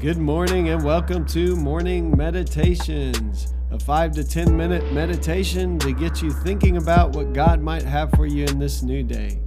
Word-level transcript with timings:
Good 0.00 0.18
morning 0.18 0.68
and 0.68 0.84
welcome 0.84 1.26
to 1.26 1.56
Morning 1.56 2.16
Meditations, 2.16 3.52
a 3.72 3.80
five 3.80 4.12
to 4.12 4.22
10 4.22 4.56
minute 4.56 4.92
meditation 4.92 5.76
to 5.80 5.92
get 5.92 6.22
you 6.22 6.30
thinking 6.30 6.76
about 6.76 7.16
what 7.16 7.32
God 7.32 7.60
might 7.60 7.82
have 7.82 8.12
for 8.12 8.24
you 8.24 8.44
in 8.44 8.60
this 8.60 8.84
new 8.84 9.02
day. 9.02 9.40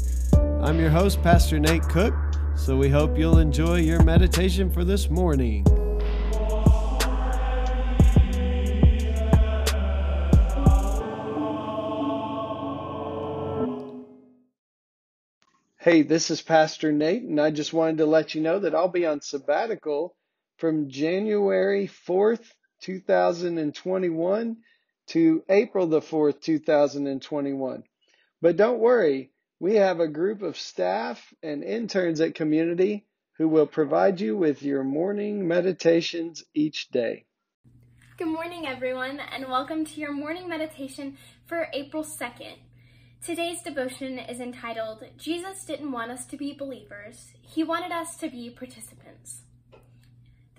I'm 0.60 0.78
your 0.78 0.90
host, 0.90 1.24
Pastor 1.24 1.58
Nate 1.58 1.84
Cook, 1.84 2.14
so 2.58 2.76
we 2.76 2.90
hope 2.90 3.18
you'll 3.18 3.38
enjoy 3.38 3.78
your 3.78 4.04
meditation 4.04 4.70
for 4.70 4.84
this 4.84 5.10
morning. 5.10 5.66
Hey, 15.77 16.02
this 16.02 16.29
is 16.29 16.41
Pastor 16.41 16.91
Nate, 16.91 17.23
and 17.23 17.39
I 17.39 17.52
just 17.52 17.71
wanted 17.71 17.99
to 17.99 18.05
let 18.05 18.36
you 18.36 18.41
know 18.41 18.59
that 18.59 18.75
I'll 18.75 18.89
be 18.89 19.05
on 19.05 19.21
sabbatical 19.21 20.13
from 20.62 20.91
January 20.91 21.89
4th, 22.07 22.46
2021 22.82 24.57
to 25.07 25.43
April 25.50 25.87
the 25.87 26.01
4th, 26.01 26.39
2021. 26.39 27.84
But 28.43 28.57
don't 28.57 28.78
worry, 28.78 29.32
we 29.60 29.78
have 29.78 30.00
a 30.00 30.07
group 30.07 30.43
of 30.43 30.56
staff 30.56 31.34
and 31.42 31.64
interns 31.64 32.22
at 32.22 32.36
Community 32.36 33.08
who 33.39 33.47
will 33.47 33.66
provide 33.66 34.22
you 34.22 34.38
with 34.38 34.61
your 34.61 34.84
morning 34.84 35.47
meditations 35.47 36.44
each 36.53 36.89
day. 36.89 37.25
Good 38.17 38.28
morning, 38.28 38.67
everyone, 38.67 39.20
and 39.20 39.48
welcome 39.48 39.84
to 39.84 40.00
your 40.00 40.14
morning 40.14 40.48
meditation 40.48 41.17
for 41.48 41.70
April 41.73 42.03
2nd. 42.03 42.58
Today's 43.25 43.64
devotion 43.64 44.20
is 44.20 44.39
entitled 44.39 45.06
Jesus 45.17 45.66
Didn't 45.66 45.92
Want 45.92 46.12
Us 46.12 46.28
to 46.28 46.38
Be 46.38 46.53
Believers, 46.53 47.31
He 47.42 47.64
Wanted 47.64 47.92
Us 47.92 48.16
to 48.17 48.30
Be 48.30 48.52
Participants. 48.52 49.42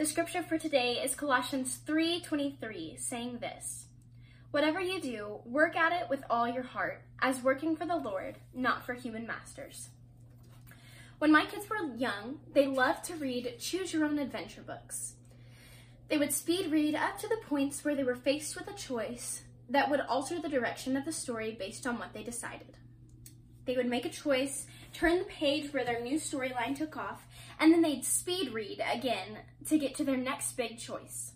The 0.03 0.09
scripture 0.09 0.43
for 0.43 0.59
today 0.59 0.95
is 0.95 1.15
Colossians 1.15 1.79
3:23, 1.87 2.97
saying 2.99 3.39
this: 3.39 3.87
Whatever 4.51 4.81
you 4.81 5.01
do, 5.01 5.43
work 5.45 5.77
at 5.77 5.93
it 5.93 6.09
with 6.11 6.25
all 6.29 6.49
your 6.49 6.65
heart, 6.65 7.05
as 7.21 7.41
working 7.41 7.77
for 7.77 7.87
the 7.87 7.95
Lord, 7.95 8.39
not 8.53 8.85
for 8.85 8.95
human 8.95 9.29
masters. 9.29 9.91
When 11.21 11.31
my 11.31 11.47
kids 11.47 11.71
were 11.71 11.95
young, 11.95 12.41
they 12.53 12.67
loved 12.67 13.05
to 13.05 13.15
read 13.15 13.61
choose 13.61 13.93
your 13.93 14.05
own 14.05 14.19
adventure 14.19 14.63
books. 14.63 15.15
They 16.09 16.19
would 16.19 16.33
speed 16.33 16.73
read 16.73 16.97
up 16.97 17.17
to 17.19 17.29
the 17.29 17.41
points 17.47 17.85
where 17.85 17.95
they 17.95 18.03
were 18.03 18.17
faced 18.17 18.57
with 18.57 18.67
a 18.67 18.75
choice 18.75 19.43
that 19.69 19.89
would 19.89 20.01
alter 20.01 20.41
the 20.41 20.49
direction 20.49 20.97
of 20.97 21.05
the 21.05 21.13
story 21.13 21.53
based 21.57 21.87
on 21.87 22.01
what 22.01 22.13
they 22.13 22.25
decided. 22.25 22.77
They 23.67 23.77
would 23.77 23.87
make 23.87 24.05
a 24.05 24.09
choice, 24.09 24.67
turn 24.93 25.21
the 25.21 25.25
page 25.27 25.73
where 25.73 25.85
their 25.85 26.01
new 26.01 26.17
storyline 26.17 26.77
took 26.77 26.97
off, 26.97 27.25
and 27.59 27.73
then 27.73 27.83
they'd 27.83 28.05
speed 28.05 28.53
read 28.53 28.83
again 28.93 29.39
to 29.69 29.79
get 29.79 29.95
to 29.97 30.05
their 30.05 30.17
next 30.17 30.53
big 30.53 30.79
choice. 30.79 31.33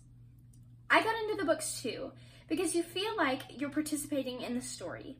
I 0.89 1.03
got 1.03 1.19
into 1.21 1.35
the 1.35 1.45
books 1.45 1.81
too 1.81 2.11
because 2.47 2.75
you 2.75 2.83
feel 2.83 3.15
like 3.17 3.43
you're 3.49 3.69
participating 3.69 4.41
in 4.41 4.55
the 4.55 4.61
story. 4.61 5.17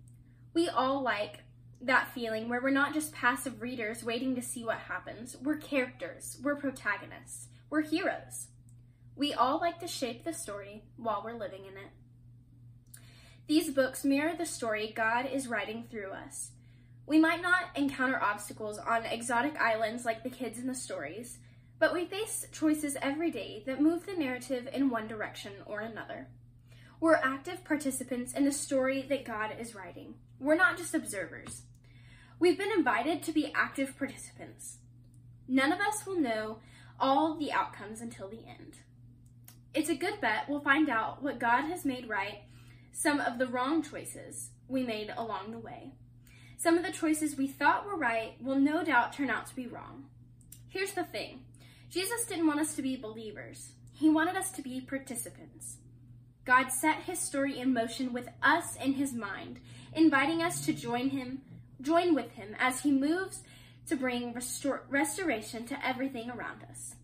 We 0.53 0.69
all 0.69 1.01
like 1.01 1.43
that 1.81 2.13
feeling 2.13 2.49
where 2.49 2.61
we're 2.61 2.69
not 2.69 2.93
just 2.93 3.13
passive 3.13 3.61
readers 3.61 4.03
waiting 4.03 4.35
to 4.35 4.41
see 4.41 4.63
what 4.63 4.79
happens. 4.79 5.35
We're 5.41 5.57
characters, 5.57 6.37
we're 6.41 6.55
protagonists, 6.55 7.47
we're 7.69 7.81
heroes. 7.81 8.47
We 9.15 9.33
all 9.33 9.59
like 9.59 9.79
to 9.79 9.87
shape 9.87 10.23
the 10.23 10.33
story 10.33 10.83
while 10.95 11.21
we're 11.23 11.37
living 11.37 11.65
in 11.65 11.73
it. 11.73 11.91
These 13.47 13.71
books 13.71 14.03
mirror 14.03 14.35
the 14.37 14.45
story 14.45 14.93
God 14.95 15.25
is 15.25 15.47
writing 15.47 15.85
through 15.89 16.11
us. 16.11 16.51
We 17.07 17.19
might 17.19 17.41
not 17.41 17.69
encounter 17.75 18.21
obstacles 18.21 18.77
on 18.77 19.05
exotic 19.05 19.55
islands 19.55 20.03
like 20.03 20.23
the 20.23 20.29
kids 20.29 20.59
in 20.59 20.67
the 20.67 20.75
stories, 20.75 21.39
but 21.79 21.93
we 21.93 22.05
face 22.05 22.45
choices 22.51 22.97
every 23.01 23.31
day 23.31 23.63
that 23.65 23.81
move 23.81 24.05
the 24.05 24.13
narrative 24.13 24.67
in 24.73 24.89
one 24.89 25.07
direction 25.07 25.53
or 25.65 25.79
another. 25.79 26.27
We're 26.99 27.15
active 27.15 27.63
participants 27.63 28.33
in 28.33 28.43
the 28.43 28.51
story 28.51 29.03
that 29.03 29.23
God 29.23 29.51
is 29.57 29.73
writing. 29.73 30.15
We're 30.37 30.55
not 30.55 30.77
just 30.77 30.93
observers. 30.93 31.61
We've 32.39 32.57
been 32.57 32.73
invited 32.73 33.23
to 33.23 33.31
be 33.31 33.53
active 33.55 33.97
participants. 33.97 34.79
None 35.47 35.71
of 35.71 35.79
us 35.79 36.05
will 36.05 36.19
know 36.19 36.59
all 36.99 37.35
the 37.35 37.53
outcomes 37.53 38.01
until 38.01 38.27
the 38.27 38.45
end. 38.45 38.79
It's 39.73 39.89
a 39.89 39.95
good 39.95 40.19
bet 40.19 40.49
we'll 40.49 40.59
find 40.59 40.89
out 40.89 41.23
what 41.23 41.39
God 41.39 41.69
has 41.69 41.85
made 41.85 42.09
right 42.09 42.39
some 42.91 43.21
of 43.21 43.37
the 43.37 43.47
wrong 43.47 43.81
choices 43.81 44.49
we 44.67 44.83
made 44.83 45.13
along 45.15 45.51
the 45.51 45.59
way. 45.59 45.93
Some 46.59 46.75
of 46.75 46.83
the 46.83 46.91
choices 46.91 47.37
we 47.37 47.45
thought 47.45 47.85
were 47.85 47.95
right 47.95 48.33
will 48.41 48.59
no 48.59 48.83
doubt 48.83 49.13
turn 49.13 49.29
out 49.29 49.45
to 49.45 49.55
be 49.55 49.67
wrong. 49.67 50.05
Here's 50.67 50.93
the 50.93 51.03
thing 51.03 51.41
Jesus 51.89 52.25
didn't 52.25 52.47
want 52.47 52.59
us 52.59 52.75
to 52.75 52.81
be 52.81 52.95
believers, 52.95 53.73
He 53.93 54.09
wanted 54.09 54.35
us 54.35 54.51
to 54.53 54.63
be 54.63 54.81
participants. 54.81 55.77
God 56.45 56.69
set 56.69 57.03
His 57.03 57.19
story 57.19 57.59
in 57.59 57.73
motion 57.73 58.11
with 58.11 58.29
us 58.41 58.75
in 58.75 58.93
His 58.93 59.13
mind, 59.13 59.59
inviting 59.93 60.41
us 60.41 60.65
to 60.65 60.73
join 60.73 61.09
Him, 61.09 61.41
join 61.79 62.15
with 62.15 62.31
Him 62.31 62.55
as 62.57 62.81
He 62.81 62.91
moves 62.91 63.43
to 63.87 63.95
bring 63.95 64.33
restor- 64.33 64.81
restoration 64.89 65.65
to 65.67 65.87
everything 65.87 66.31
around 66.31 66.63
us. 66.63 66.95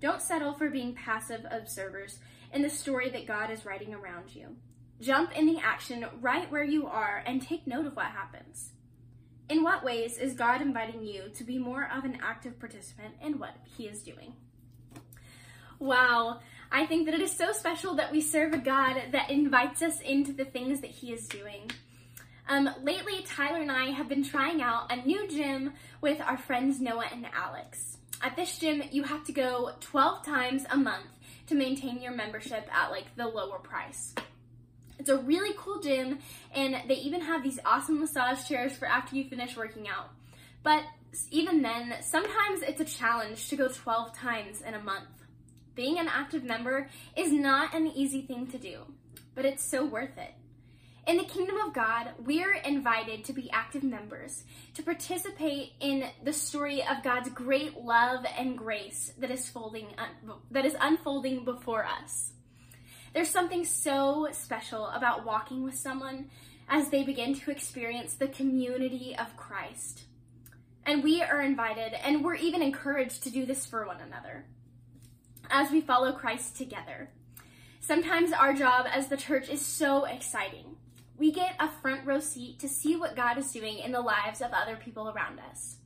Don't 0.00 0.22
settle 0.22 0.54
for 0.54 0.70
being 0.70 0.94
passive 0.94 1.44
observers 1.50 2.20
in 2.52 2.62
the 2.62 2.70
story 2.70 3.10
that 3.10 3.26
God 3.26 3.50
is 3.50 3.66
writing 3.66 3.92
around 3.92 4.34
you. 4.34 4.56
Jump 5.00 5.36
in 5.36 5.46
the 5.46 5.58
action 5.58 6.06
right 6.20 6.50
where 6.50 6.64
you 6.64 6.86
are 6.86 7.22
and 7.26 7.42
take 7.42 7.66
note 7.66 7.84
of 7.84 7.96
what 7.96 8.06
happens. 8.06 8.70
In 9.48 9.62
what 9.62 9.84
ways 9.84 10.16
is 10.16 10.34
God 10.34 10.62
inviting 10.62 11.04
you 11.04 11.24
to 11.34 11.44
be 11.44 11.58
more 11.58 11.88
of 11.94 12.04
an 12.04 12.18
active 12.22 12.58
participant 12.58 13.14
in 13.22 13.38
what 13.38 13.56
He 13.76 13.84
is 13.86 14.02
doing? 14.02 14.34
Wow, 15.78 16.40
I 16.72 16.86
think 16.86 17.04
that 17.06 17.14
it 17.14 17.20
is 17.20 17.36
so 17.36 17.52
special 17.52 17.94
that 17.96 18.10
we 18.10 18.20
serve 18.20 18.54
a 18.54 18.58
God 18.58 18.96
that 19.12 19.30
invites 19.30 19.82
us 19.82 20.00
into 20.00 20.32
the 20.32 20.46
things 20.46 20.80
that 20.80 20.90
He 20.90 21.12
is 21.12 21.28
doing. 21.28 21.70
Um, 22.48 22.70
lately, 22.82 23.22
Tyler 23.26 23.60
and 23.60 23.70
I 23.70 23.90
have 23.90 24.08
been 24.08 24.24
trying 24.24 24.62
out 24.62 24.90
a 24.90 24.96
new 24.96 25.28
gym 25.28 25.74
with 26.00 26.20
our 26.20 26.38
friends 26.38 26.80
Noah 26.80 27.08
and 27.12 27.26
Alex. 27.34 27.98
At 28.22 28.36
this 28.36 28.58
gym, 28.58 28.82
you 28.90 29.02
have 29.02 29.24
to 29.24 29.32
go 29.32 29.72
12 29.80 30.24
times 30.24 30.64
a 30.70 30.76
month 30.76 31.06
to 31.48 31.54
maintain 31.54 32.00
your 32.00 32.12
membership 32.12 32.66
at 32.74 32.90
like 32.90 33.14
the 33.16 33.26
lower 33.26 33.58
price. 33.58 34.14
It's 34.98 35.08
a 35.08 35.18
really 35.18 35.54
cool 35.56 35.80
gym, 35.80 36.18
and 36.54 36.88
they 36.88 36.94
even 36.96 37.20
have 37.22 37.42
these 37.42 37.58
awesome 37.64 38.00
massage 38.00 38.46
chairs 38.48 38.76
for 38.76 38.86
after 38.86 39.16
you 39.16 39.24
finish 39.28 39.56
working 39.56 39.88
out. 39.88 40.10
But 40.62 40.84
even 41.30 41.62
then, 41.62 41.94
sometimes 42.00 42.62
it's 42.62 42.80
a 42.80 42.84
challenge 42.84 43.48
to 43.48 43.56
go 43.56 43.68
12 43.68 44.16
times 44.16 44.60
in 44.62 44.74
a 44.74 44.80
month. 44.80 45.08
Being 45.74 45.98
an 45.98 46.08
active 46.08 46.44
member 46.44 46.88
is 47.16 47.32
not 47.32 47.74
an 47.74 47.88
easy 47.88 48.22
thing 48.22 48.46
to 48.48 48.58
do, 48.58 48.82
but 49.34 49.44
it's 49.44 49.64
so 49.64 49.84
worth 49.84 50.16
it. 50.16 50.34
In 51.06 51.18
the 51.18 51.24
kingdom 51.24 51.58
of 51.58 51.74
God, 51.74 52.12
we're 52.18 52.54
invited 52.54 53.24
to 53.24 53.34
be 53.34 53.50
active 53.50 53.82
members, 53.82 54.44
to 54.74 54.82
participate 54.82 55.72
in 55.80 56.06
the 56.22 56.32
story 56.32 56.82
of 56.82 57.02
God's 57.02 57.28
great 57.28 57.78
love 57.78 58.24
and 58.38 58.56
grace 58.56 59.12
that 59.18 59.30
is 59.30 59.46
folding 59.46 59.88
uh, 59.98 60.32
that 60.50 60.64
is 60.64 60.74
unfolding 60.80 61.44
before 61.44 61.84
us. 61.84 62.32
There's 63.14 63.30
something 63.30 63.64
so 63.64 64.28
special 64.32 64.88
about 64.88 65.24
walking 65.24 65.62
with 65.62 65.78
someone 65.78 66.30
as 66.68 66.90
they 66.90 67.04
begin 67.04 67.34
to 67.34 67.50
experience 67.52 68.14
the 68.14 68.26
community 68.26 69.14
of 69.16 69.36
Christ. 69.36 70.04
And 70.84 71.04
we 71.04 71.22
are 71.22 71.40
invited 71.40 71.94
and 71.94 72.24
we're 72.24 72.34
even 72.34 72.60
encouraged 72.60 73.22
to 73.22 73.30
do 73.30 73.46
this 73.46 73.64
for 73.64 73.86
one 73.86 74.00
another 74.00 74.46
as 75.48 75.70
we 75.70 75.80
follow 75.80 76.12
Christ 76.12 76.56
together. 76.56 77.10
Sometimes 77.78 78.32
our 78.32 78.52
job 78.52 78.86
as 78.92 79.06
the 79.06 79.16
church 79.16 79.48
is 79.48 79.64
so 79.64 80.04
exciting. 80.06 80.76
We 81.16 81.30
get 81.30 81.54
a 81.60 81.70
front 81.70 82.04
row 82.04 82.18
seat 82.18 82.58
to 82.60 82.68
see 82.68 82.96
what 82.96 83.14
God 83.14 83.38
is 83.38 83.52
doing 83.52 83.78
in 83.78 83.92
the 83.92 84.00
lives 84.00 84.40
of 84.40 84.52
other 84.52 84.76
people 84.76 85.08
around 85.08 85.38
us. 85.38 85.76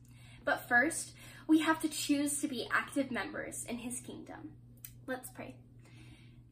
But 0.47 0.67
first, 0.67 1.13
we 1.47 1.61
have 1.61 1.81
to 1.81 1.89
choose 1.89 2.41
to 2.41 2.49
be 2.49 2.69
active 2.73 3.11
members 3.11 3.65
in 3.69 3.79
his 3.79 4.01
kingdom. 4.01 4.53
Let's 5.07 5.29
pray. 5.29 5.57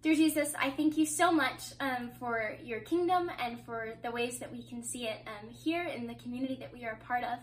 Dear 0.02 0.14
Jesus, 0.14 0.52
I 0.56 0.70
thank 0.70 0.96
you 0.96 1.04
so 1.04 1.32
much 1.32 1.72
um, 1.80 2.10
for 2.20 2.56
your 2.62 2.80
kingdom 2.80 3.30
and 3.42 3.58
for 3.64 3.94
the 4.02 4.10
ways 4.10 4.38
that 4.38 4.52
we 4.52 4.62
can 4.62 4.82
see 4.82 5.06
it 5.06 5.18
um, 5.26 5.50
here 5.50 5.82
in 5.84 6.06
the 6.06 6.14
community 6.14 6.56
that 6.60 6.72
we 6.72 6.84
are 6.84 6.92
a 6.92 7.04
part 7.04 7.24
of. 7.24 7.38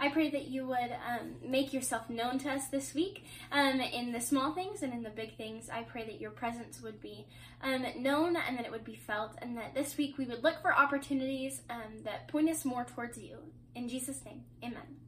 I 0.00 0.08
pray 0.08 0.30
that 0.30 0.48
you 0.48 0.66
would 0.66 0.96
um, 1.06 1.36
make 1.44 1.72
yourself 1.72 2.08
known 2.08 2.38
to 2.40 2.50
us 2.50 2.68
this 2.68 2.94
week 2.94 3.24
um, 3.52 3.80
in 3.80 4.12
the 4.12 4.20
small 4.20 4.52
things 4.52 4.82
and 4.82 4.92
in 4.92 5.02
the 5.02 5.10
big 5.10 5.36
things. 5.36 5.68
I 5.70 5.82
pray 5.82 6.04
that 6.04 6.20
your 6.20 6.30
presence 6.30 6.80
would 6.82 7.00
be 7.00 7.26
um, 7.62 7.84
known 7.96 8.36
and 8.36 8.58
that 8.58 8.64
it 8.64 8.72
would 8.72 8.84
be 8.84 8.96
felt, 8.96 9.36
and 9.42 9.56
that 9.56 9.74
this 9.74 9.96
week 9.96 10.18
we 10.18 10.24
would 10.24 10.42
look 10.42 10.60
for 10.62 10.72
opportunities 10.74 11.62
um, 11.68 12.02
that 12.04 12.28
point 12.28 12.48
us 12.48 12.64
more 12.64 12.84
towards 12.84 13.18
you. 13.18 13.38
In 13.74 13.88
Jesus' 13.88 14.24
name, 14.24 14.42
amen. 14.64 15.07